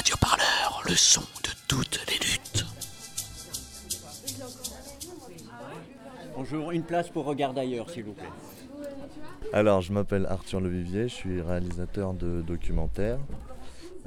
Radio 0.00 0.16
Parleur, 0.18 0.82
le 0.88 0.94
son 0.96 1.20
de 1.20 1.50
toutes 1.68 2.00
les 2.08 2.14
luttes. 2.14 2.64
Bonjour, 6.34 6.70
une 6.70 6.84
place 6.84 7.10
pour 7.10 7.26
Regard 7.26 7.52
d'ailleurs, 7.52 7.90
s'il 7.90 8.04
vous 8.04 8.14
plaît. 8.14 8.24
Alors, 9.52 9.82
je 9.82 9.92
m'appelle 9.92 10.24
Arthur 10.24 10.62
Levivier, 10.62 11.02
je 11.02 11.14
suis 11.14 11.42
réalisateur 11.42 12.14
de 12.14 12.40
documentaires. 12.40 13.18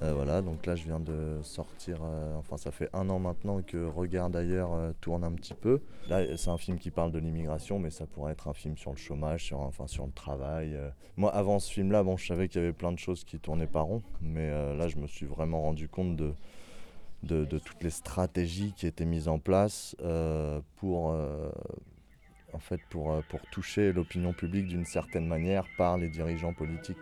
Euh, 0.01 0.13
voilà, 0.15 0.41
donc 0.41 0.65
là, 0.65 0.75
je 0.75 0.83
viens 0.85 0.99
de 0.99 1.37
sortir, 1.43 1.72
euh, 1.89 2.35
enfin, 2.37 2.57
ça 2.57 2.71
fait 2.71 2.89
un 2.93 3.09
an 3.09 3.19
maintenant 3.19 3.61
que 3.61 3.85
Regard 3.85 4.29
d'ailleurs 4.29 4.73
euh, 4.73 4.91
tourne 5.01 5.23
un 5.23 5.31
petit 5.33 5.53
peu. 5.53 5.81
Là, 6.09 6.37
c'est 6.37 6.49
un 6.49 6.57
film 6.57 6.77
qui 6.77 6.91
parle 6.91 7.11
de 7.11 7.19
l'immigration, 7.19 7.79
mais 7.79 7.89
ça 7.89 8.05
pourrait 8.05 8.33
être 8.33 8.47
un 8.47 8.53
film 8.53 8.77
sur 8.77 8.91
le 8.91 8.97
chômage, 8.97 9.43
sur, 9.43 9.59
enfin, 9.59 9.87
sur 9.87 10.05
le 10.05 10.11
travail. 10.11 10.77
Moi, 11.17 11.33
avant 11.33 11.59
ce 11.59 11.71
film-là, 11.71 12.03
bon, 12.03 12.17
je 12.17 12.25
savais 12.27 12.47
qu'il 12.47 12.61
y 12.61 12.63
avait 12.63 12.73
plein 12.73 12.91
de 12.91 12.99
choses 12.99 13.23
qui 13.23 13.39
tournaient 13.39 13.67
pas 13.67 13.81
rond, 13.81 14.01
mais 14.21 14.49
là, 14.75 14.87
je 14.87 14.97
me 14.97 15.07
suis 15.07 15.25
vraiment 15.25 15.61
rendu 15.61 15.87
compte 15.87 16.15
de, 16.15 16.33
toutes 17.23 17.83
les 17.83 17.89
stratégies 17.89 18.73
qui 18.75 18.87
étaient 18.87 19.05
mises 19.05 19.27
en 19.27 19.39
place 19.39 19.95
pour 20.77 21.13
en 22.53 22.59
fait, 22.59 22.79
pour, 22.89 23.11
euh, 23.11 23.21
toucher 23.51 23.91
l'opinion 23.91 24.33
publique 24.33 24.67
d'une 24.67 24.85
certaine 24.85 25.27
manière 25.27 25.65
par 25.77 25.97
les 25.97 26.07
dirigeants 26.07 26.53
politiques. 26.53 26.97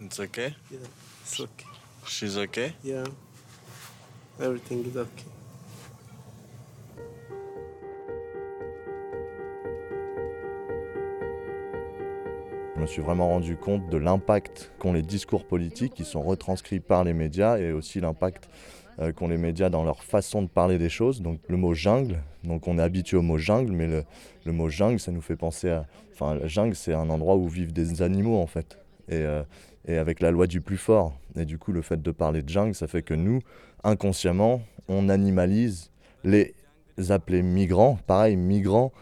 It's 0.00 0.20
okay? 0.20 0.54
Yeah, 0.70 0.78
it's 1.22 1.40
okay. 1.40 1.66
She's 2.06 2.36
okay? 2.38 2.72
Yeah. 2.82 3.04
Everything 4.40 4.84
is 4.84 4.96
okay. 4.96 5.37
Je 12.78 12.82
me 12.82 12.86
suis 12.86 13.02
vraiment 13.02 13.26
rendu 13.26 13.56
compte 13.56 13.90
de 13.90 13.96
l'impact 13.96 14.70
qu'ont 14.78 14.92
les 14.92 15.02
discours 15.02 15.44
politiques 15.44 15.94
qui 15.94 16.04
sont 16.04 16.22
retranscrits 16.22 16.78
par 16.78 17.02
les 17.02 17.12
médias 17.12 17.58
et 17.58 17.72
aussi 17.72 17.98
l'impact 17.98 18.48
euh, 19.00 19.10
qu'ont 19.10 19.26
les 19.26 19.36
médias 19.36 19.68
dans 19.68 19.82
leur 19.82 20.04
façon 20.04 20.42
de 20.42 20.46
parler 20.46 20.78
des 20.78 20.88
choses. 20.88 21.20
Donc 21.20 21.40
le 21.48 21.56
mot 21.56 21.74
jungle, 21.74 22.22
donc 22.44 22.68
on 22.68 22.78
est 22.78 22.82
habitué 22.82 23.16
au 23.16 23.22
mot 23.22 23.36
jungle, 23.36 23.72
mais 23.72 23.88
le, 23.88 24.52
mot 24.52 24.68
jungle, 24.68 25.00
ça 25.00 25.10
nous 25.10 25.20
fait 25.20 25.34
penser 25.34 25.70
à... 25.70 25.86
Enfin, 26.12 26.36
la 26.36 26.46
jungle, 26.46 26.76
c'est 26.76 26.94
un 26.94 27.10
endroit 27.10 27.34
où 27.34 27.48
vivent 27.48 27.72
des 27.72 28.00
animaux 28.00 28.36
en 28.36 28.46
fait. 28.46 28.78
Et, 29.08 29.16
euh, 29.16 29.42
et 29.88 29.98
avec 29.98 30.20
la 30.20 30.30
loi 30.30 30.46
du 30.46 30.60
plus 30.60 30.76
fort. 30.76 31.18
Et 31.34 31.46
du 31.46 31.58
coup, 31.58 31.72
le 31.72 31.82
fait 31.82 32.00
de 32.00 32.10
parler 32.12 32.42
de 32.42 32.48
jungle, 32.48 32.76
ça 32.76 32.86
fait 32.86 33.02
que 33.02 33.14
nous, 33.14 33.40
inconsciemment, 33.82 34.62
on 34.86 35.08
animalise 35.08 35.90
les 36.22 36.54
appelés 37.08 37.42
migrants. 37.42 37.98
Pareil, 38.06 38.36
migrants, 38.36 38.92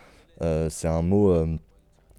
euh, 0.41 0.71
c'est 0.71 0.89
un 0.89 1.03
mot 1.03 1.31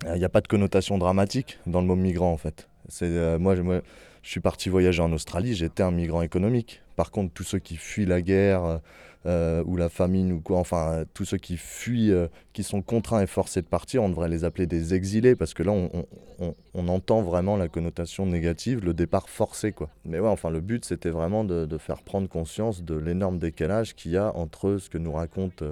il 0.06 0.20
n'y 0.20 0.26
a 0.26 0.30
pas 0.30 0.42
de 0.42 0.48
connotation 0.48 0.98
dramatique 0.98 1.60
dans 1.66 1.82
le 1.82 1.88
mot 1.88 1.96
migrant 1.96 2.32
en 2.32 2.38
fait. 2.38 2.68
Euh, 3.02 3.40
moi, 3.40 3.56
je 3.56 3.82
suis 4.30 4.40
parti 4.40 4.70
voyager 4.70 5.02
en 5.02 5.12
Australie, 5.12 5.56
j'étais 5.56 5.84
un 5.84 5.92
migrant 5.92 6.22
économique. 6.22 6.82
Par 6.96 7.12
contre, 7.12 7.34
tous 7.34 7.44
ceux 7.44 7.60
qui 7.60 7.78
fuient 7.78 8.06
la 8.06 8.22
guerre 8.22 8.80
euh, 9.26 9.64
ou 9.66 9.76
la 9.76 9.90
famine 9.90 10.32
ou 10.32 10.40
quoi, 10.40 10.58
enfin 10.58 11.04
tous 11.14 11.26
ceux 11.26 11.38
qui 11.38 11.58
fuient, 11.58 12.12
euh, 12.12 12.28
qui 12.54 12.64
sont 12.64 12.82
contraints 12.82 13.22
et 13.22 13.28
forcés 13.28 13.62
de 13.62 13.68
partir, 13.68 14.04
on 14.04 14.10
devrait 14.10 14.30
les 14.30 14.46
appeler 14.46 14.68
des 14.68 14.94
exilés 14.94 15.36
parce 15.36 15.54
que 15.54 15.64
là, 15.64 15.72
on, 15.72 16.88
entend 16.88 17.22
vraiment 17.22 17.58
la 17.58 17.68
connotation 17.68 18.26
négative, 18.26 18.86
le 18.86 18.94
départ 18.94 19.28
forcé 19.28 19.74
quoi. 19.74 19.90
Mais 20.06 20.20
ouais, 20.20 20.30
enfin 20.30 20.50
le 20.50 20.62
but 20.62 20.86
c'était 20.86 21.10
vraiment 21.10 21.44
de, 21.44 21.78
faire 21.78 22.04
prendre 22.04 22.30
conscience 22.30 22.84
de 22.84 22.96
l'énorme 22.96 23.38
décalage 23.38 23.96
qu'il 23.96 24.12
y 24.12 24.18
a 24.18 24.34
entre 24.36 24.78
ce 24.78 24.90
que 24.90 24.98
nous 24.98 25.12
raconte 25.12 25.64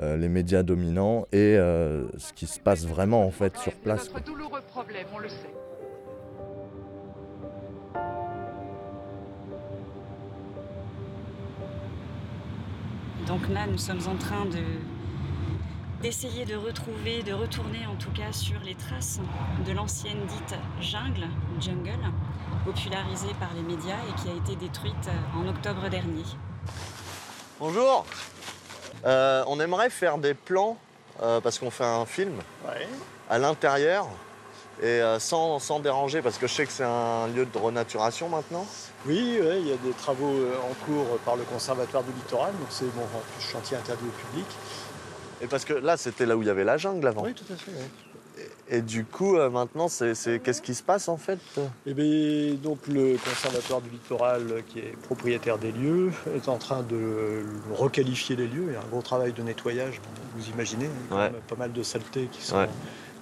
euh, 0.00 0.16
les 0.16 0.28
médias 0.28 0.62
dominants 0.62 1.26
et 1.32 1.56
euh, 1.58 2.08
ce 2.16 2.32
qui 2.32 2.46
se 2.46 2.58
passe 2.58 2.86
vraiment 2.86 3.26
en 3.26 3.30
fait 3.30 3.56
sur 3.58 3.74
place. 3.74 4.10
Notre 4.12 4.24
douloureux 4.24 4.62
problème, 4.68 5.06
on 5.14 5.18
le 5.18 5.28
sait. 5.28 5.54
Donc 13.26 13.48
là, 13.50 13.66
nous 13.66 13.78
sommes 13.78 14.06
en 14.08 14.16
train 14.16 14.46
de 14.46 14.62
d'essayer 16.02 16.44
de 16.44 16.56
retrouver, 16.56 17.22
de 17.22 17.32
retourner 17.32 17.86
en 17.86 17.94
tout 17.94 18.10
cas 18.10 18.32
sur 18.32 18.58
les 18.64 18.74
traces 18.74 19.20
de 19.64 19.72
l'ancienne 19.72 20.18
dite 20.26 20.58
jungle, 20.80 21.28
jungle, 21.60 22.00
popularisée 22.64 23.32
par 23.38 23.54
les 23.54 23.62
médias 23.62 23.98
et 24.08 24.20
qui 24.20 24.28
a 24.28 24.34
été 24.34 24.56
détruite 24.56 25.10
en 25.36 25.46
octobre 25.46 25.88
dernier. 25.88 26.24
Bonjour 27.60 28.04
euh, 29.04 29.44
on 29.46 29.60
aimerait 29.60 29.90
faire 29.90 30.18
des 30.18 30.34
plans, 30.34 30.76
euh, 31.22 31.40
parce 31.40 31.58
qu'on 31.58 31.70
fait 31.70 31.84
un 31.84 32.06
film, 32.06 32.34
à 33.28 33.38
l'intérieur, 33.38 34.06
et 34.82 34.86
euh, 34.86 35.18
sans, 35.18 35.80
déranger, 35.80 36.22
parce 36.22 36.38
que 36.38 36.46
je 36.46 36.54
sais 36.54 36.66
que 36.66 36.72
c'est 36.72 36.84
un 36.84 37.28
lieu 37.28 37.46
de 37.46 37.58
renaturation 37.58 38.28
maintenant. 38.28 38.66
Oui, 39.06 39.38
il 39.40 39.68
y 39.68 39.72
a 39.72 39.76
des 39.76 39.92
travaux 39.92 40.32
en 40.62 40.84
cours 40.84 41.18
par 41.24 41.36
le 41.36 41.42
Conservatoire 41.44 42.02
du 42.02 42.12
Littoral, 42.12 42.52
donc 42.52 42.68
c'est 42.70 42.84
mon 42.96 43.06
chantier 43.40 43.76
interdit 43.76 44.04
au 44.04 44.28
public. 44.28 44.46
Et 45.40 45.46
parce 45.46 45.64
que 45.64 45.72
là, 45.74 45.96
c'était 45.96 46.24
là 46.24 46.36
où 46.36 46.42
il 46.42 46.46
y 46.46 46.50
avait 46.50 46.64
la 46.64 46.76
jungle 46.76 47.06
avant. 47.06 47.24
Oui, 47.24 47.34
tout 47.34 47.52
à 47.52 47.56
fait. 47.56 47.72
Et 48.72 48.80
du 48.80 49.04
coup, 49.04 49.36
euh, 49.36 49.50
maintenant, 49.50 49.86
c'est, 49.88 50.14
qu'est-ce 50.42 50.62
qui 50.62 50.74
se 50.74 50.82
passe 50.82 51.08
en 51.08 51.18
fait? 51.18 51.38
Eh 51.86 51.92
bien, 51.92 52.54
donc 52.54 52.78
le 52.88 53.18
Conservatoire 53.18 53.82
du 53.82 53.90
Littoral, 53.90 54.62
qui 54.66 54.78
est 54.78 54.96
propriétaire 55.02 55.58
des 55.58 55.72
lieux, 55.72 56.10
est 56.34 56.48
en 56.48 56.56
train 56.56 56.82
de 56.82 57.44
requalifier 57.74 58.34
les 58.34 58.46
lieux. 58.46 58.68
Il 58.68 58.72
y 58.72 58.76
a 58.76 58.80
un 58.80 58.90
gros 58.90 59.02
travail 59.02 59.34
de 59.34 59.42
nettoyage, 59.42 60.00
vous 60.34 60.48
imaginez, 60.48 60.88
hein, 61.10 61.28
pas 61.48 61.56
mal 61.56 61.72
de 61.72 61.82
saletés 61.82 62.30
qui 62.32 62.42
sont 62.42 62.66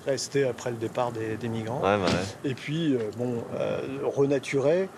restées 0.07 0.45
après 0.45 0.71
le 0.71 0.77
départ 0.77 1.11
des, 1.11 1.49
migrants. 1.49 1.83
Et 2.45 2.55
puis, 2.55 2.95
euh, 2.95 2.99
bon, 3.17 3.43
euh, 3.59 3.81
renaturer 4.05 4.89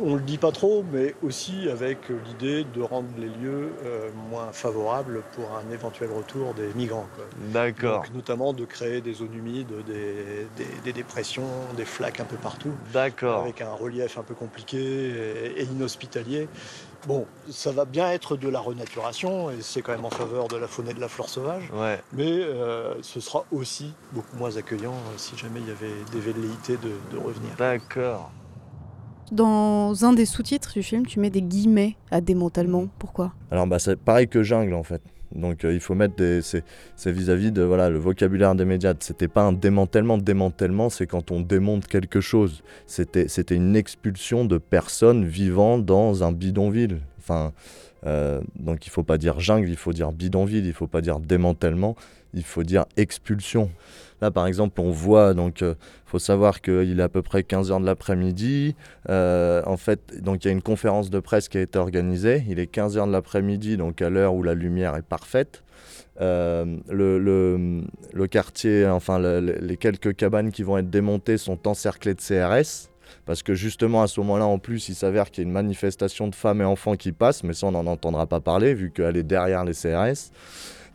on 0.00 0.10
ne 0.10 0.14
le 0.16 0.22
dit 0.22 0.38
pas 0.38 0.52
trop, 0.52 0.84
mais 0.92 1.14
aussi 1.22 1.68
avec 1.70 2.08
l'idée 2.08 2.64
de 2.64 2.82
rendre 2.82 3.08
les 3.16 3.28
lieux 3.28 3.72
euh, 3.84 4.10
moins 4.30 4.52
favorables 4.52 5.22
pour 5.34 5.46
un 5.56 5.72
éventuel 5.72 6.10
retour 6.10 6.54
des 6.54 6.68
migrants. 6.74 7.06
D'accord. 7.52 8.04
Notamment 8.14 8.52
de 8.52 8.64
créer 8.64 9.00
des 9.00 9.14
zones 9.14 9.34
humides, 9.34 9.72
des, 9.86 10.92
dépressions, 10.92 11.48
des 11.76 11.84
flaques 11.84 12.20
un 12.20 12.24
peu 12.24 12.36
partout. 12.36 12.72
D'accord. 12.92 13.42
Avec 13.42 13.60
un 13.60 13.72
relief 13.72 14.18
un 14.18 14.22
peu 14.22 14.34
compliqué 14.34 15.12
et, 15.56 15.64
inhospitalier. 15.64 16.48
Bon, 17.06 17.26
ça 17.50 17.70
va 17.70 17.84
bien 17.84 18.10
être 18.10 18.36
de 18.36 18.48
la 18.48 18.60
renaturation 18.60 19.50
et 19.50 19.60
c'est 19.60 19.82
quand 19.82 19.92
même 19.92 20.06
en 20.06 20.10
faveur 20.10 20.48
de 20.48 20.56
la 20.56 20.66
faune 20.66 20.88
et 20.88 20.94
de 20.94 21.00
la 21.00 21.08
flore 21.08 21.28
sauvage. 21.28 21.70
Ouais. 21.74 22.00
Mais 22.14 22.30
euh, 22.30 22.94
ce 23.02 23.20
sera 23.20 23.44
aussi 23.52 23.92
beaucoup 24.12 24.36
moins 24.36 24.56
accueillant 24.56 24.94
euh, 24.94 25.18
si 25.18 25.36
jamais 25.36 25.60
il 25.60 25.68
y 25.68 25.70
avait 25.70 25.92
des 26.12 26.20
velléités 26.20 26.78
de 26.78 27.18
revenir. 27.18 27.50
D'accord. 27.58 28.30
Dans 29.34 30.04
un 30.04 30.12
des 30.12 30.26
sous-titres 30.26 30.74
du 30.74 30.84
film, 30.84 31.04
tu 31.06 31.18
mets 31.18 31.28
des 31.28 31.42
guillemets 31.42 31.96
à 32.12 32.20
démantèlement. 32.20 32.86
Pourquoi? 33.00 33.32
Alors, 33.50 33.66
bah, 33.66 33.80
c'est 33.80 33.98
pareil 33.98 34.28
que 34.28 34.44
jungle 34.44 34.74
en 34.74 34.84
fait. 34.84 35.02
Donc, 35.34 35.64
euh, 35.64 35.74
il 35.74 35.80
faut 35.80 35.96
mettre 35.96 36.14
des. 36.14 36.40
C'est 36.40 36.62
vis-à-vis 37.10 37.50
de 37.50 37.62
voilà, 37.62 37.90
le 37.90 37.98
vocabulaire 37.98 38.54
des 38.54 38.64
médias. 38.64 38.94
C'était 39.00 39.26
pas 39.26 39.42
un 39.42 39.52
démantèlement. 39.52 40.18
Démantèlement, 40.18 40.88
c'est 40.88 41.08
quand 41.08 41.32
on 41.32 41.40
démonte 41.40 41.88
quelque 41.88 42.20
chose. 42.20 42.62
C'était 42.86 43.56
une 43.56 43.74
expulsion 43.74 44.44
de 44.44 44.56
personnes 44.56 45.24
vivant 45.24 45.78
dans 45.78 46.22
un 46.22 46.30
bidonville. 46.30 47.00
Enfin, 47.18 47.52
euh, 48.06 48.40
donc, 48.54 48.86
il 48.86 48.90
faut 48.90 49.02
pas 49.02 49.18
dire 49.18 49.40
jungle, 49.40 49.68
il 49.68 49.76
faut 49.76 49.92
dire 49.92 50.12
bidonville. 50.12 50.64
Il 50.64 50.74
faut 50.74 50.86
pas 50.86 51.00
dire 51.00 51.18
démantèlement, 51.18 51.96
il 52.34 52.44
faut 52.44 52.62
dire 52.62 52.84
expulsion. 52.96 53.68
Là, 54.20 54.30
par 54.30 54.46
exemple, 54.46 54.80
on 54.80 54.90
voit, 54.90 55.34
donc, 55.34 55.60
il 55.60 55.64
euh, 55.64 55.74
faut 56.06 56.18
savoir 56.18 56.60
qu'il 56.60 56.98
est 56.98 57.02
à 57.02 57.08
peu 57.08 57.22
près 57.22 57.40
15h 57.40 57.80
de 57.80 57.86
l'après-midi. 57.86 58.74
Euh, 59.10 59.62
en 59.66 59.76
fait, 59.76 60.22
donc, 60.22 60.44
il 60.44 60.48
y 60.48 60.50
a 60.50 60.52
une 60.52 60.62
conférence 60.62 61.10
de 61.10 61.18
presse 61.20 61.48
qui 61.48 61.58
a 61.58 61.62
été 61.62 61.78
organisée. 61.78 62.44
Il 62.48 62.58
est 62.58 62.72
15h 62.72 63.06
de 63.06 63.12
l'après-midi, 63.12 63.76
donc 63.76 64.00
à 64.02 64.10
l'heure 64.10 64.34
où 64.34 64.42
la 64.42 64.54
lumière 64.54 64.96
est 64.96 65.02
parfaite. 65.02 65.62
Euh, 66.20 66.76
le, 66.88 67.18
le, 67.18 68.26
quartier, 68.28 68.86
enfin, 68.86 69.18
les 69.18 69.76
quelques 69.76 70.14
cabanes 70.14 70.52
qui 70.52 70.62
vont 70.62 70.78
être 70.78 70.90
démontées 70.90 71.36
sont 71.36 71.66
encerclées 71.66 72.14
de 72.14 72.20
CRS. 72.20 72.88
Parce 73.26 73.42
que 73.42 73.54
justement, 73.54 74.02
à 74.02 74.06
ce 74.06 74.20
moment-là, 74.20 74.46
en 74.46 74.58
plus, 74.58 74.88
il 74.88 74.94
s'avère 74.94 75.30
qu'il 75.30 75.42
y 75.42 75.46
a 75.46 75.48
une 75.48 75.52
manifestation 75.52 76.28
de 76.28 76.34
femmes 76.34 76.60
et 76.60 76.64
enfants 76.64 76.94
qui 76.94 77.10
passe, 77.12 77.42
mais 77.42 77.52
ça, 77.52 77.66
on 77.66 77.72
n'en 77.72 77.86
entendra 77.86 78.26
pas 78.26 78.40
parler, 78.40 78.74
vu 78.74 78.90
qu'elle 78.90 79.16
est 79.16 79.22
derrière 79.22 79.64
les 79.64 79.72
CRS. 79.72 80.30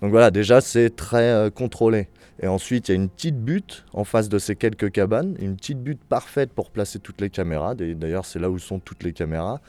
Donc 0.01 0.11
voilà, 0.11 0.31
déjà, 0.31 0.61
c'est 0.61 0.95
très 0.95 1.51
contrôlé. 1.53 2.07
Et 2.41 2.47
ensuite, 2.47 2.87
il 2.87 2.91
y 2.91 2.93
a 2.93 2.95
une 2.95 3.09
petite 3.09 3.37
butte 3.43 3.85
en 3.93 4.03
face 4.03 4.29
de 4.29 4.39
ces 4.39 4.55
quelques 4.55 4.91
cabanes, 4.91 5.35
une 5.39 5.55
petite 5.55 5.81
butte 5.83 6.01
parfaite 6.07 6.51
pour 6.53 6.71
placer 6.71 6.99
toutes 6.99 7.19
les 7.21 7.29
caméras. 7.29 7.75
D'ailleurs, 7.75 8.25
c'est 8.25 8.39
là 8.39 8.49
où 8.49 8.57
sont 8.59 8.79
toutes 8.79 9.03
les 9.03 9.11
caméras. 9.13 9.59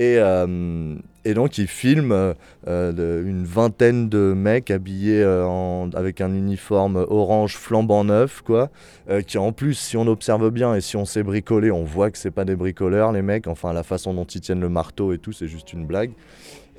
Et, 0.00 0.14
euh, 0.18 0.94
donc, 1.34 1.58
il 1.58 1.66
filme 1.66 2.12
euh, 2.12 2.32
euh, 2.68 3.24
une 3.26 3.44
vingtaine 3.44 4.08
de 4.08 4.32
mecs 4.32 4.70
habillés 4.70 5.24
en- 5.26 5.90
avec 5.94 6.20
un 6.20 6.32
uniforme 6.32 7.04
orange 7.08 7.56
flambant 7.56 8.04
neuf, 8.04 8.40
quoi. 8.42 8.70
euh, 9.10 9.22
qui 9.22 9.38
en 9.38 9.52
plus, 9.52 9.74
si 9.74 9.96
on 9.96 10.06
observe 10.06 10.50
bien 10.50 10.74
et 10.74 10.80
si 10.80 10.96
on 10.96 11.04
sait 11.04 11.22
bricoler, 11.24 11.70
on 11.72 11.82
voit 11.84 12.10
que 12.12 12.18
c'est 12.18 12.30
pas 12.30 12.44
des 12.44 12.54
bricoleurs, 12.56 13.10
les 13.12 13.22
mecs. 13.22 13.46
Enfin, 13.48 13.72
la 13.72 13.82
façon 13.82 14.14
dont 14.14 14.24
ils 14.24 14.40
tiennent 14.40 14.60
le 14.60 14.68
marteau 14.68 15.12
et 15.12 15.18
tout, 15.18 15.32
c'est 15.32 15.48
juste 15.48 15.72
une 15.72 15.84
blague. 15.86 16.12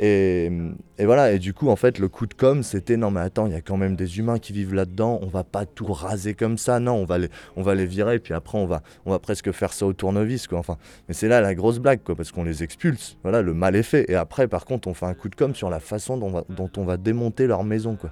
Et, 0.02 0.50
et 0.98 1.06
voilà, 1.06 1.34
et 1.34 1.40
du 1.40 1.54
coup, 1.54 1.68
en 1.68 1.76
fait, 1.76 2.00
le 2.00 2.08
coup 2.08 2.26
de 2.26 2.34
com', 2.34 2.64
c'était 2.64 2.96
non, 2.96 3.12
mais 3.12 3.20
attends, 3.20 3.48
il 3.48 3.52
y 3.52 3.56
a 3.56 3.60
quand 3.62 3.76
même 3.76 3.98
des 3.98 4.18
humains 4.18 4.40
qui 4.40 4.54
vivent 4.54 4.74
là-dedans, 4.74 5.20
on 5.22 5.28
va 5.28 5.44
pas 5.44 5.66
tout 5.66 5.92
raser 5.92 6.36
comme 6.36 6.58
ça, 6.58 6.80
non, 6.80 6.94
on 6.94 7.04
va 7.04 7.18
les, 7.18 7.28
on 7.58 7.64
va 7.64 7.76
les 7.76 7.86
virer, 7.86 8.16
et 8.16 8.20
puis 8.20 8.34
après, 8.34 8.58
on 8.58 8.66
va, 8.66 8.82
on 9.06 9.12
va 9.12 9.20
presque 9.20 9.52
faire 9.52 9.74
ça 9.74 9.86
au 9.86 9.92
tournevis, 9.92 10.48
quoi. 10.48 10.58
Enfin, 10.58 10.78
mais 11.10 11.14
c'est 11.14 11.28
là 11.28 11.42
la 11.42 11.54
grosse 11.54 11.80
blague, 11.80 12.00
quoi, 12.02 12.16
parce 12.16 12.32
qu'on 12.32 12.46
les 12.46 12.64
expulse, 12.64 13.18
voilà, 13.24 13.42
le 13.42 13.54
mal 13.54 13.76
est 13.76 13.84
fait. 13.84 14.10
Et 14.10 14.16
après, 14.16 14.48
par 14.48 14.64
contre, 14.64 14.88
on 14.88 14.94
fait 14.94 15.06
un 15.06 15.14
coup 15.14 15.28
de 15.28 15.36
com' 15.36 15.54
sur 15.54 15.70
la 15.70 15.82
façon 15.82 16.16
dont, 16.18 16.28
on 16.28 16.32
va- 16.32 16.46
dont 16.48 16.70
on 16.78 16.86
va 16.86 16.96
démonter 16.96 17.46
leur 17.46 17.66
maison, 17.66 17.98
quoi. 17.98 18.12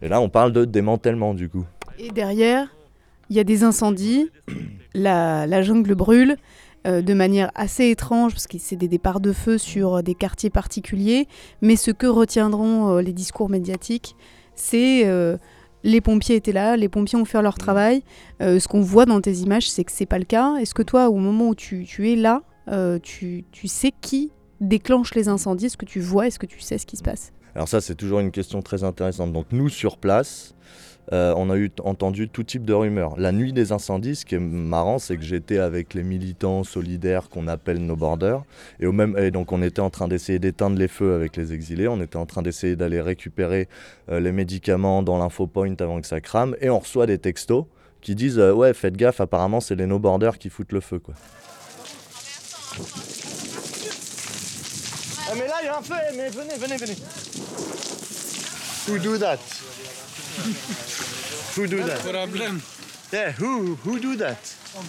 Et 0.00 0.08
là, 0.08 0.22
on 0.22 0.30
parle 0.30 0.52
de 0.52 0.64
démantèlement, 0.64 1.34
du 1.34 1.50
coup. 1.50 1.66
Et 1.98 2.10
derrière, 2.12 2.74
il 3.28 3.36
y 3.36 3.40
a 3.40 3.44
des 3.44 3.62
incendies, 3.62 4.30
la, 4.94 5.46
la 5.46 5.60
jungle 5.60 5.94
brûle 5.94 6.36
euh, 6.86 7.02
de 7.02 7.14
manière 7.14 7.50
assez 7.54 7.90
étrange, 7.90 8.32
parce 8.32 8.46
que 8.46 8.58
c'est 8.58 8.76
des 8.76 8.88
départs 8.88 9.20
de 9.20 9.32
feu 9.32 9.58
sur 9.58 10.02
des 10.02 10.14
quartiers 10.14 10.50
particuliers, 10.50 11.28
mais 11.60 11.76
ce 11.76 11.90
que 11.90 12.06
retiendront 12.06 12.96
euh, 12.96 13.02
les 13.02 13.12
discours 13.12 13.50
médiatiques, 13.50 14.16
c'est 14.54 15.06
euh, 15.06 15.36
les 15.82 16.00
pompiers 16.00 16.36
étaient 16.36 16.52
là, 16.52 16.76
les 16.76 16.88
pompiers 16.88 17.18
ont 17.18 17.24
fait 17.24 17.40
leur 17.42 17.58
travail. 17.58 18.02
Euh, 18.42 18.58
ce 18.58 18.68
qu'on 18.68 18.80
voit 18.80 19.06
dans 19.06 19.20
tes 19.20 19.32
images, 19.32 19.70
c'est 19.70 19.84
que 19.84 19.92
c'est 19.92 20.06
pas 20.06 20.18
le 20.18 20.24
cas. 20.24 20.56
Est-ce 20.56 20.74
que 20.74 20.82
toi, 20.82 21.08
au 21.08 21.16
moment 21.16 21.48
où 21.48 21.54
tu, 21.54 21.84
tu 21.84 22.10
es 22.10 22.16
là, 22.16 22.42
tu, 23.02 23.44
tu 23.50 23.66
sais 23.66 23.92
qui 24.00 24.30
déclenche 24.60 25.14
les 25.14 25.28
incendies? 25.28 25.66
Est-ce 25.66 25.76
que 25.76 25.86
tu 25.86 26.00
vois? 26.00 26.26
Est-ce 26.26 26.38
que 26.38 26.46
tu 26.46 26.60
sais 26.60 26.78
ce 26.78 26.86
qui 26.86 26.96
se 26.96 27.02
passe? 27.02 27.32
Alors 27.54 27.68
ça, 27.68 27.80
c'est 27.80 27.94
toujours 27.94 28.20
une 28.20 28.30
question 28.30 28.62
très 28.62 28.84
intéressante. 28.84 29.32
Donc 29.32 29.46
nous, 29.52 29.68
sur 29.68 29.96
place, 29.96 30.54
euh, 31.12 31.34
on 31.36 31.50
a 31.50 31.56
entendu 31.84 32.28
tout 32.28 32.44
type 32.44 32.64
de 32.64 32.72
rumeurs. 32.72 33.14
La 33.18 33.32
nuit 33.32 33.52
des 33.52 33.72
incendies, 33.72 34.16
ce 34.16 34.24
qui 34.24 34.36
est 34.36 34.40
marrant, 34.40 34.98
c'est 34.98 35.16
que 35.16 35.22
j'étais 35.22 35.58
avec 35.58 35.94
les 35.94 36.04
militants 36.04 36.62
solidaires 36.62 37.28
qu'on 37.28 37.48
appelle 37.48 37.84
nos 37.84 37.96
borders. 37.96 38.44
Et, 38.78 38.86
au 38.86 38.92
même, 38.92 39.30
donc 39.30 39.50
on 39.52 39.62
était 39.62 39.80
en 39.80 39.90
train 39.90 40.06
d'essayer 40.08 40.38
d'éteindre 40.38 40.78
les 40.78 40.88
feux 40.88 41.14
avec 41.14 41.36
les 41.36 41.52
exilés. 41.52 41.88
On 41.88 42.00
était 42.00 42.16
en 42.16 42.26
train 42.26 42.42
d'essayer 42.42 42.76
d'aller 42.76 43.00
récupérer 43.00 43.68
euh, 44.10 44.20
les 44.20 44.32
médicaments 44.32 45.02
dans 45.02 45.18
l'infopoint 45.18 45.74
avant 45.80 46.00
que 46.00 46.06
ça 46.06 46.20
crame. 46.20 46.56
Et 46.60 46.70
on 46.70 46.78
reçoit 46.78 47.06
des 47.06 47.18
textos 47.18 47.64
qui 48.00 48.14
disent 48.14 48.38
euh, 48.38 48.52
Ouais, 48.52 48.72
faites 48.72 48.96
gaffe, 48.96 49.20
apparemment, 49.20 49.60
c'est 49.60 49.74
les 49.74 49.86
no 49.86 49.98
borders 49.98 50.38
qui 50.38 50.48
foutent 50.48 50.72
le 50.72 50.80
feu. 50.80 51.00
Quoi. 51.00 51.14
Ah 55.28 55.34
mais 55.36 55.46
là 55.46 55.54
il 55.62 55.66
y 55.66 55.68
a 55.68 55.78
un 55.78 55.82
feu, 55.82 55.94
mais 56.16 56.28
venez, 56.28 56.54
venez, 56.58 56.76
venez. 56.76 56.96
Who 58.88 58.98
do 58.98 59.18
that? 59.18 59.38
who 61.54 61.66
do 61.66 61.82
that? 61.82 62.00
Problem. 62.00 62.62
Yeah, 63.12 63.32
who 63.32 63.74
who 63.76 64.00
do 64.00 64.16
that? 64.16 64.38
Oh, 64.74 64.82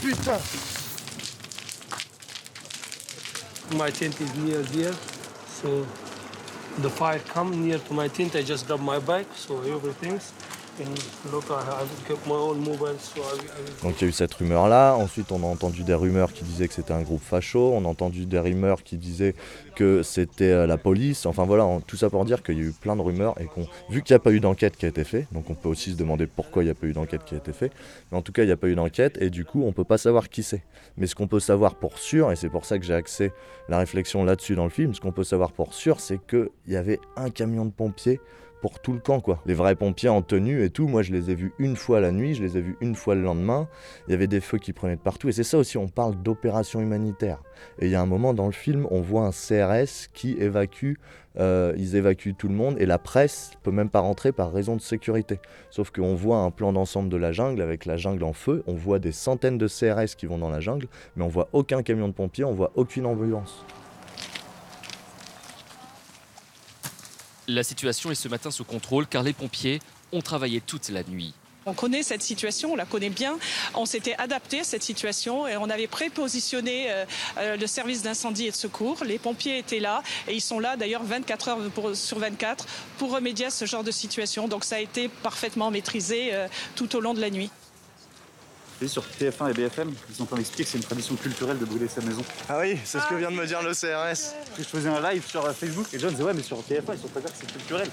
putain! 0.00 0.40
My 3.78 3.90
tent 3.90 4.20
is 4.20 4.34
near 4.34 4.62
there, 4.62 4.94
so 5.46 5.86
the 6.78 6.90
fire 6.90 7.20
come 7.20 7.62
near 7.64 7.78
to 7.78 7.92
my 7.92 8.08
tent. 8.08 8.34
I 8.34 8.42
just 8.42 8.66
grab 8.66 8.80
my 8.80 8.98
bike, 8.98 9.28
so 9.36 9.62
everything's. 9.62 10.32
Donc 13.82 14.00
il 14.00 14.02
y 14.02 14.04
a 14.06 14.08
eu 14.08 14.12
cette 14.12 14.32
rumeur-là. 14.34 14.94
Ensuite, 14.94 15.32
on 15.32 15.42
a 15.42 15.46
entendu 15.46 15.82
des 15.82 15.94
rumeurs 15.94 16.32
qui 16.32 16.44
disaient 16.44 16.68
que 16.68 16.74
c'était 16.74 16.92
un 16.92 17.02
groupe 17.02 17.22
facho. 17.22 17.72
On 17.74 17.84
a 17.84 17.88
entendu 17.88 18.26
des 18.26 18.38
rumeurs 18.38 18.82
qui 18.82 18.96
disaient 18.96 19.34
que 19.74 20.02
c'était 20.02 20.50
euh, 20.50 20.66
la 20.66 20.78
police. 20.78 21.26
Enfin 21.26 21.44
voilà, 21.44 21.66
tout 21.86 21.96
ça 21.96 22.10
pour 22.10 22.24
dire 22.24 22.42
qu'il 22.42 22.58
y 22.58 22.60
a 22.60 22.64
eu 22.64 22.72
plein 22.72 22.96
de 22.96 23.02
rumeurs 23.02 23.40
et 23.40 23.46
qu'on, 23.46 23.66
vu 23.88 24.02
qu'il 24.02 24.14
n'y 24.14 24.16
a 24.16 24.20
pas 24.20 24.32
eu 24.32 24.40
d'enquête 24.40 24.76
qui 24.76 24.86
a 24.86 24.88
été 24.88 25.04
faite, 25.04 25.26
donc 25.32 25.48
on 25.50 25.54
peut 25.54 25.68
aussi 25.68 25.92
se 25.92 25.96
demander 25.96 26.26
pourquoi 26.26 26.62
il 26.62 26.66
n'y 26.66 26.72
a 26.72 26.74
pas 26.74 26.86
eu 26.86 26.92
d'enquête 26.92 27.24
qui 27.24 27.34
a 27.34 27.38
été 27.38 27.52
faite. 27.52 27.72
Mais 28.10 28.18
en 28.18 28.22
tout 28.22 28.32
cas, 28.32 28.42
il 28.42 28.46
n'y 28.46 28.52
a 28.52 28.56
pas 28.56 28.68
eu 28.68 28.74
d'enquête 28.74 29.18
et 29.20 29.30
du 29.30 29.44
coup, 29.44 29.62
on 29.64 29.72
peut 29.72 29.84
pas 29.84 29.98
savoir 29.98 30.28
qui 30.28 30.42
c'est. 30.42 30.62
Mais 30.96 31.06
ce 31.06 31.14
qu'on 31.14 31.28
peut 31.28 31.40
savoir 31.40 31.74
pour 31.74 31.98
sûr, 31.98 32.32
et 32.32 32.36
c'est 32.36 32.48
pour 32.48 32.64
ça 32.64 32.78
que 32.78 32.84
j'ai 32.84 32.94
axé 32.94 33.32
la 33.68 33.78
réflexion 33.78 34.24
là-dessus 34.24 34.54
dans 34.54 34.64
le 34.64 34.70
film, 34.70 34.94
ce 34.94 35.00
qu'on 35.00 35.12
peut 35.12 35.24
savoir 35.24 35.52
pour 35.52 35.74
sûr, 35.74 36.00
c'est 36.00 36.18
qu'il 36.26 36.48
y 36.66 36.76
avait 36.76 37.00
un 37.16 37.30
camion 37.30 37.64
de 37.64 37.70
pompiers 37.70 38.20
pour 38.60 38.80
tout 38.80 38.92
le 38.92 38.98
camp 38.98 39.20
quoi. 39.20 39.40
Les 39.46 39.54
vrais 39.54 39.74
pompiers 39.74 40.08
en 40.08 40.22
tenue 40.22 40.62
et 40.62 40.70
tout, 40.70 40.88
moi 40.88 41.02
je 41.02 41.12
les 41.12 41.30
ai 41.30 41.34
vus 41.34 41.52
une 41.58 41.76
fois 41.76 42.00
la 42.00 42.12
nuit, 42.12 42.34
je 42.34 42.42
les 42.42 42.58
ai 42.58 42.60
vus 42.60 42.76
une 42.80 42.94
fois 42.94 43.14
le 43.14 43.22
lendemain. 43.22 43.68
Il 44.06 44.12
y 44.12 44.14
avait 44.14 44.26
des 44.26 44.40
feux 44.40 44.58
qui 44.58 44.72
prenaient 44.72 44.96
de 44.96 45.00
partout 45.00 45.28
et 45.28 45.32
c'est 45.32 45.44
ça 45.44 45.58
aussi, 45.58 45.78
on 45.78 45.88
parle 45.88 46.16
d'opération 46.22 46.80
humanitaire. 46.80 47.42
Et 47.78 47.86
il 47.86 47.90
y 47.90 47.94
a 47.94 48.00
un 48.00 48.06
moment 48.06 48.34
dans 48.34 48.46
le 48.46 48.52
film, 48.52 48.86
on 48.90 49.00
voit 49.00 49.26
un 49.26 49.30
CRS 49.30 50.08
qui 50.12 50.32
évacue, 50.38 50.94
euh, 51.38 51.72
ils 51.76 51.96
évacuent 51.96 52.34
tout 52.34 52.48
le 52.48 52.54
monde 52.54 52.76
et 52.78 52.86
la 52.86 52.98
presse 52.98 53.52
peut 53.62 53.70
même 53.70 53.90
pas 53.90 54.00
rentrer 54.00 54.32
par 54.32 54.52
raison 54.52 54.76
de 54.76 54.80
sécurité. 54.80 55.38
Sauf 55.70 55.90
qu'on 55.90 56.14
voit 56.14 56.38
un 56.38 56.50
plan 56.50 56.72
d'ensemble 56.72 57.08
de 57.08 57.16
la 57.16 57.32
jungle 57.32 57.62
avec 57.62 57.86
la 57.86 57.96
jungle 57.96 58.24
en 58.24 58.32
feu, 58.32 58.62
on 58.66 58.74
voit 58.74 58.98
des 58.98 59.12
centaines 59.12 59.58
de 59.58 59.68
CRS 59.68 60.16
qui 60.16 60.26
vont 60.26 60.38
dans 60.38 60.50
la 60.50 60.60
jungle, 60.60 60.88
mais 61.16 61.24
on 61.24 61.28
voit 61.28 61.48
aucun 61.52 61.82
camion 61.82 62.08
de 62.08 62.14
pompiers, 62.14 62.44
on 62.44 62.54
voit 62.54 62.72
aucune 62.74 63.06
ambulance. 63.06 63.64
La 67.52 67.64
situation 67.64 68.12
est 68.12 68.14
ce 68.14 68.28
matin 68.28 68.52
sous 68.52 68.62
contrôle 68.62 69.08
car 69.08 69.24
les 69.24 69.32
pompiers 69.32 69.80
ont 70.12 70.22
travaillé 70.22 70.60
toute 70.60 70.88
la 70.88 71.02
nuit. 71.02 71.34
On 71.66 71.74
connaît 71.74 72.04
cette 72.04 72.22
situation, 72.22 72.74
on 72.74 72.76
la 72.76 72.84
connaît 72.84 73.10
bien. 73.10 73.38
On 73.74 73.86
s'était 73.86 74.14
adapté 74.18 74.60
à 74.60 74.64
cette 74.64 74.84
situation 74.84 75.48
et 75.48 75.56
on 75.56 75.68
avait 75.68 75.88
prépositionné 75.88 76.92
euh, 76.92 77.04
euh, 77.38 77.56
le 77.56 77.66
service 77.66 78.02
d'incendie 78.02 78.46
et 78.46 78.50
de 78.52 78.56
secours. 78.56 79.02
Les 79.04 79.18
pompiers 79.18 79.58
étaient 79.58 79.80
là 79.80 80.04
et 80.28 80.34
ils 80.34 80.40
sont 80.40 80.60
là 80.60 80.76
d'ailleurs 80.76 81.02
24 81.02 81.48
heures 81.48 81.58
sur 81.94 82.20
24 82.20 82.66
pour 82.98 83.10
remédier 83.10 83.46
à 83.46 83.50
ce 83.50 83.64
genre 83.64 83.82
de 83.82 83.90
situation. 83.90 84.46
Donc 84.46 84.62
ça 84.62 84.76
a 84.76 84.80
été 84.80 85.08
parfaitement 85.08 85.72
maîtrisé 85.72 86.30
euh, 86.32 86.46
tout 86.76 86.94
au 86.94 87.00
long 87.00 87.14
de 87.14 87.20
la 87.20 87.30
nuit. 87.30 87.50
Et 88.82 88.88
sur 88.88 89.04
TF1 89.04 89.50
et 89.50 89.52
BFM, 89.52 89.92
ils 90.08 90.14
sont 90.14 90.22
en 90.22 90.26
train 90.26 90.36
d'expliquer 90.36 90.64
que 90.64 90.70
c'est 90.70 90.78
une 90.78 90.84
tradition 90.84 91.14
culturelle 91.14 91.58
de 91.58 91.64
brûler 91.66 91.86
sa 91.88 92.00
maison. 92.00 92.22
Ah 92.48 92.58
oui, 92.60 92.78
c'est 92.84 92.98
ce 92.98 93.06
que 93.08 93.14
vient 93.14 93.30
de 93.30 93.36
me 93.36 93.46
dire 93.46 93.60
le 93.62 93.74
CRS. 93.74 94.34
Je 94.58 94.62
faisais 94.62 94.88
un 94.88 95.00
live 95.12 95.26
sur 95.26 95.44
euh, 95.44 95.52
Facebook 95.52 95.86
et 95.92 95.98
John 95.98 96.10
disait 96.10 96.22
ouais 96.22 96.32
mais 96.32 96.42
sur 96.42 96.56
TF1 96.58 96.94
ils 96.94 96.98
sont 97.00 97.08
pas 97.08 97.20
dire 97.20 97.30
que 97.30 97.36
c'est 97.38 97.52
culturel. 97.52 97.88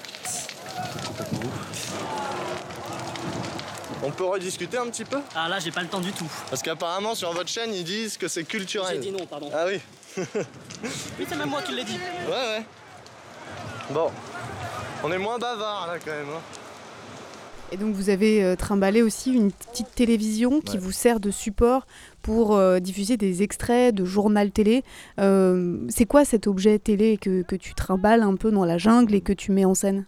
On 4.04 4.12
peut 4.12 4.26
rediscuter 4.26 4.78
un 4.78 4.86
petit 4.86 5.04
peu? 5.04 5.20
Ah 5.36 5.50
là, 5.50 5.60
j'ai 5.60 5.72
pas 5.72 5.82
le 5.82 5.88
temps 5.90 6.00
du 6.00 6.14
tout. 6.14 6.30
Parce 6.50 6.62
qu'apparemment 6.62 7.16
sur 7.16 7.34
votre 7.34 7.50
chaîne 7.50 7.74
ils 7.74 7.84
disent 7.84 8.18
que 8.18 8.28
c'est 8.28 8.44
culturel. 8.46 8.96
J'ai 8.96 9.12
dit 9.12 9.12
non, 9.12 9.26
pardon. 9.26 9.52
Ah 9.54 9.66
oui 9.68 9.82
Oui, 10.18 11.26
c'est 11.28 11.36
même 11.36 11.50
moi 11.50 11.62
qui 11.64 11.74
l'ai 11.74 11.84
dit. 11.84 12.00
Ouais 12.28 12.32
ouais. 12.32 12.64
Bon. 13.90 14.10
On 15.04 15.12
est 15.12 15.18
moins 15.18 15.38
bavard 15.38 15.88
là 15.88 16.00
quand 16.00 16.12
même. 16.12 16.30
hein. 16.30 16.42
Et 17.72 17.78
donc 17.78 17.94
vous 17.94 18.10
avez 18.10 18.44
euh, 18.44 18.56
trimballé 18.56 19.02
aussi 19.02 19.34
une 19.34 19.52
petite 19.52 19.94
télévision 19.94 20.62
qui 20.62 20.78
Ouais. 20.78 20.84
vous 20.84 20.92
sert 20.94 21.20
de 21.20 21.32
support 21.32 21.86
pour 22.22 22.56
euh, 22.56 22.80
diffuser 22.80 23.18
des 23.18 23.44
extraits 23.44 23.94
de 23.94 24.06
journal 24.06 24.52
télé. 24.52 24.84
Euh, 25.20 25.86
c'est 25.90 26.06
quoi 26.06 26.24
cet 26.24 26.48
objet 26.48 26.80
télé 26.80 27.18
que, 27.18 27.42
que 27.42 27.56
tu 27.58 27.74
trimbales 27.74 28.22
un 28.24 28.36
peu 28.36 28.52
dans 28.52 28.64
la 28.64 28.78
jungle 28.78 29.14
et 29.16 29.22
que 29.22 29.34
tu 29.34 29.52
mets 29.52 29.66
en 29.66 29.74
scène? 29.74 30.06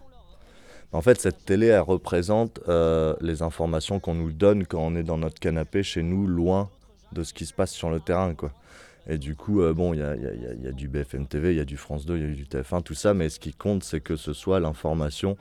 En 0.92 1.02
fait, 1.02 1.20
cette 1.20 1.44
télé, 1.44 1.66
elle 1.66 1.80
représente 1.82 2.60
euh, 2.68 3.14
les 3.20 3.42
informations 3.42 4.00
qu'on 4.00 4.14
nous 4.14 4.32
donne 4.32 4.66
quand 4.66 4.80
on 4.80 4.96
est 4.96 5.04
dans 5.04 5.18
notre 5.18 5.38
canapé 5.38 5.82
chez 5.82 6.02
nous, 6.02 6.26
loin 6.26 6.68
de 7.12 7.22
ce 7.22 7.32
qui 7.34 7.44
se 7.46 7.52
passe 7.54 7.70
sur 7.72 7.90
le 7.90 8.00
terrain, 8.00 8.34
quoi. 8.34 8.52
Et 9.06 9.18
du 9.18 9.36
coup, 9.36 9.60
euh, 9.62 9.72
bon, 9.72 9.94
y 9.94 9.98
y 9.98 10.00
y 10.00 10.56
il 10.58 10.64
y 10.64 10.68
a 10.68 10.72
du 10.72 10.88
BFM 10.88 11.26
TV, 11.26 11.52
il 11.52 11.56
y 11.58 11.60
a 11.60 11.64
du 11.64 11.76
France 11.76 12.06
2, 12.06 12.16
il 12.16 12.22
y 12.22 12.32
a 12.32 12.34
du 12.34 12.44
TF1, 12.46 12.82
tout 12.82 12.94
ça, 12.94 13.14
mais 13.14 13.28
ce 13.28 13.38
qui 13.38 13.52
compte, 13.52 13.84
c'est 13.84 14.00
que 14.00 14.16
ce 14.16 14.32
soit 14.32 14.58
l'information 14.60 15.36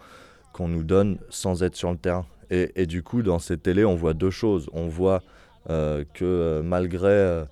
qu'on 0.54 0.68
nous 0.68 0.84
donne 0.84 1.18
sans 1.30 1.64
être 1.64 1.76
sur 1.76 1.92
le 1.92 1.98
terrain. 1.98 2.26
Et, 2.52 2.88
du 2.88 3.04
coup, 3.04 3.22
dans 3.22 3.38
ces 3.38 3.58
télés, 3.58 3.86
on 3.86 3.96
voit 3.96 4.16
deux 4.16 4.32
choses. 4.32 4.70
On 4.74 4.88
voit 4.88 5.22
euh, 5.70 6.04
que 6.16 6.26
euh, 6.26 6.62
malgré 6.64 7.46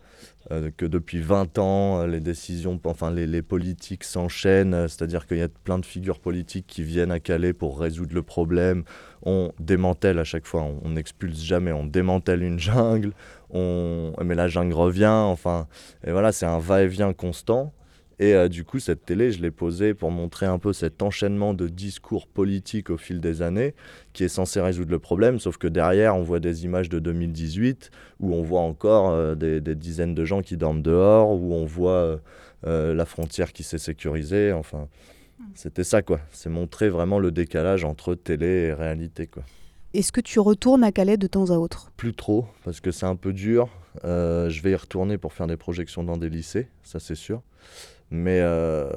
euh, 0.49 0.71
que 0.75 0.85
depuis 0.85 1.21
20 1.21 1.59
ans, 1.59 2.05
les 2.07 2.19
décisions, 2.19 2.79
enfin 2.85 3.11
les, 3.11 3.41
politiques 3.41 4.03
s'enchaînent, 4.03 4.87
c'est-à-dire 4.87 5.27
qu'il 5.27 5.37
y 5.37 5.43
a 5.43 5.49
plein 5.49 5.77
de 5.77 5.85
figures 5.85 6.19
politiques 6.19 6.65
qui 6.67 6.83
viennent 6.83 7.11
à 7.11 7.19
Calais 7.19 7.53
pour 7.53 7.79
résoudre 7.79 8.15
le 8.15 8.23
problème. 8.23 8.85
On 9.23 9.51
démantèle 9.59 10.17
à 10.17 10.23
chaque 10.23 10.47
fois, 10.47 10.61
on 10.61 10.79
on 10.83 10.91
n'expulse 10.91 11.43
jamais, 11.43 11.73
on 11.73 11.85
démantèle 11.85 12.43
une 12.43 12.59
jungle, 12.59 13.11
on... 13.49 14.13
mais 14.23 14.35
la 14.35 14.47
jungle 14.47 14.73
revient, 14.73 15.07
enfin, 15.07 15.67
et 16.05 16.11
voilà, 16.11 16.31
c'est 16.31 16.45
un 16.45 16.59
va-et-vient 16.59 17.13
constant. 17.13 17.73
Et 18.19 18.33
euh, 18.33 18.47
du 18.47 18.63
coup, 18.63 18.79
cette 18.79 19.05
télé, 19.05 19.31
je 19.31 19.41
l'ai 19.41 19.51
posée 19.51 19.93
pour 19.93 20.09
montrer 20.09 20.47
un 20.47 20.57
peu 20.57 20.73
cet 20.73 21.03
enchaînement 21.03 21.53
de 21.53 21.67
discours 21.67 22.27
politiques 22.27 22.89
au 22.89 22.97
fil 22.97 23.19
des 23.19 23.43
années, 23.43 23.75
qui 24.13 24.23
est 24.23 24.29
censé 24.29 24.59
résoudre 24.59 24.91
le 24.91 24.99
problème, 24.99 25.39
sauf 25.39 25.57
que 25.57 25.67
derrière, 25.67 26.15
on 26.15 26.23
voit 26.23 26.39
des 26.39 26.65
images 26.65 26.89
de 26.89 26.97
2018, 26.97 27.91
où 28.19 28.33
on 28.33 28.41
voit 28.41 28.61
encore 28.61 29.11
euh, 29.11 29.35
des, 29.35 29.61
des 29.61 29.75
dizaines 29.75 30.15
de 30.15 30.25
gens 30.25 30.41
qui 30.41 30.57
dorment 30.57 30.81
dehors, 30.81 31.29
où 31.29 31.53
on 31.53 31.65
voit 31.65 32.19
euh, 32.65 32.93
la 32.93 33.05
frontière 33.05 33.53
qui 33.53 33.63
s'est 33.63 33.77
sécurisée, 33.77 34.51
enfin... 34.51 34.87
C'était 35.53 35.83
ça, 35.83 36.01
quoi. 36.01 36.19
C'est 36.31 36.49
montrer 36.49 36.89
vraiment 36.89 37.19
le 37.19 37.29
décalage 37.29 37.85
entre 37.85 38.15
télé 38.15 38.47
et 38.47 38.73
réalité, 38.73 39.27
quoi. 39.27 39.43
Est-ce 39.93 40.11
que 40.11 40.19
tu 40.19 40.39
retournes 40.39 40.83
à 40.83 40.91
Calais 40.91 41.15
de 41.15 41.27
temps 41.27 41.51
à 41.51 41.57
autre? 41.57 41.91
Plus 41.95 42.15
trop, 42.15 42.47
parce 42.63 42.81
que 42.81 42.89
c'est 42.89 43.05
un 43.05 43.15
peu 43.15 43.33
dur. 43.33 43.69
Je 44.03 44.61
vais 44.63 44.71
y 44.71 44.75
retourner 44.75 45.19
pour 45.19 45.33
faire 45.33 45.45
des 45.45 45.55
projections 45.55 46.03
dans 46.03 46.17
des 46.17 46.29
lycées, 46.29 46.69
ça 46.81 46.99
c'est 46.99 47.15
sûr. 47.15 47.43
Mais 48.09 48.39
euh, 48.41 48.89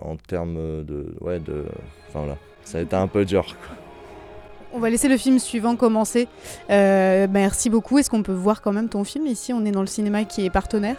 en 0.00 0.16
termes 0.16 0.84
de. 0.84 1.14
Ouais, 1.20 1.38
de. 1.38 1.64
Enfin 2.08 2.20
voilà, 2.20 2.38
ça 2.62 2.78
a 2.78 2.80
été 2.80 2.96
un 2.96 3.06
peu 3.06 3.24
dur. 3.24 3.44
Quoi. 3.44 3.76
On 4.72 4.80
va 4.80 4.90
laisser 4.90 5.08
le 5.08 5.16
film 5.16 5.38
suivant 5.38 5.76
commencer. 5.76 6.26
Euh, 6.70 7.28
merci 7.30 7.70
beaucoup. 7.70 7.98
Est-ce 7.98 8.10
qu'on 8.10 8.24
peut 8.24 8.32
voir 8.32 8.60
quand 8.60 8.72
même 8.72 8.88
ton 8.88 9.04
film 9.04 9.26
ici 9.26 9.52
On 9.52 9.64
est 9.64 9.70
dans 9.70 9.82
le 9.82 9.86
cinéma 9.86 10.24
qui 10.24 10.44
est 10.44 10.50
partenaire 10.50 10.96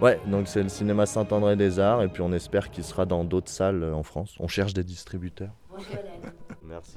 Ouais, 0.00 0.20
donc 0.26 0.48
c'est 0.48 0.62
le 0.62 0.68
cinéma 0.68 1.06
Saint-André 1.06 1.56
des 1.56 1.78
Arts 1.78 2.02
et 2.02 2.08
puis 2.08 2.20
on 2.20 2.32
espère 2.32 2.70
qu'il 2.70 2.84
sera 2.84 3.06
dans 3.06 3.24
d'autres 3.24 3.48
salles 3.48 3.82
en 3.94 4.02
France. 4.02 4.34
On 4.40 4.48
cherche 4.48 4.74
des 4.74 4.84
distributeurs. 4.84 5.52
Merci. 6.62 6.96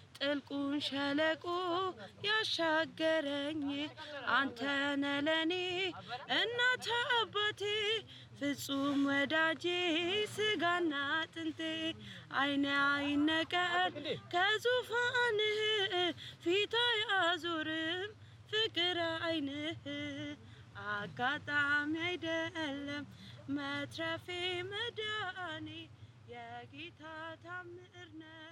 ጥልቁን 0.21 0.73
ሸለቆ 0.87 1.43
ያሻገረኝ 2.25 3.63
አንተነ 4.35 5.03
ለኔ 5.27 5.53
እናት 6.37 6.87
አባቴ 7.17 7.61
ፍጹም 8.39 8.99
ወዳጄ 9.09 9.65
ስጋና 10.35 10.93
አጥንቴ 11.17 11.59
አይኔ 12.41 12.65
አይነቀል 12.87 13.95
ከዙፋንህ 14.33 15.59
ፊት 16.43 16.75
አያዞርም 16.85 18.09
ፍቅር 18.51 18.99
አይንህ 19.21 19.83
አጋጣሚ 20.91 21.93
አይደለም 22.07 23.05
መትረፌ 23.57 24.27
መዳኔ 24.71 25.67
የጌታ 26.31 27.01
ታምር 27.43 28.09
ነው። 28.21 28.50